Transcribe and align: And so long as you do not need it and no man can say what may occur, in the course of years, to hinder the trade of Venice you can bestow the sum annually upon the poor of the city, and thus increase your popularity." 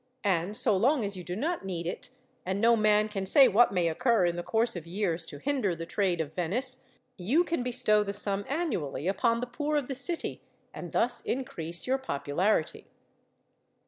And 0.23 0.57
so 0.57 0.75
long 0.75 1.05
as 1.05 1.15
you 1.15 1.23
do 1.23 1.35
not 1.35 1.63
need 1.63 1.85
it 1.85 2.09
and 2.43 2.59
no 2.59 2.75
man 2.75 3.07
can 3.07 3.23
say 3.27 3.47
what 3.47 3.71
may 3.71 3.87
occur, 3.87 4.25
in 4.25 4.35
the 4.35 4.41
course 4.41 4.75
of 4.75 4.87
years, 4.87 5.27
to 5.27 5.37
hinder 5.37 5.75
the 5.75 5.85
trade 5.85 6.19
of 6.19 6.33
Venice 6.33 6.89
you 7.17 7.43
can 7.43 7.61
bestow 7.61 8.03
the 8.03 8.11
sum 8.11 8.43
annually 8.49 9.07
upon 9.07 9.41
the 9.41 9.45
poor 9.45 9.77
of 9.77 9.87
the 9.87 9.93
city, 9.93 10.41
and 10.73 10.91
thus 10.91 11.21
increase 11.21 11.85
your 11.85 11.99
popularity." 11.99 12.87